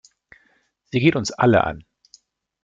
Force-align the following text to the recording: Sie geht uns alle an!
Sie 0.85 0.99
geht 0.99 1.15
uns 1.15 1.31
alle 1.31 1.63
an! 1.63 1.85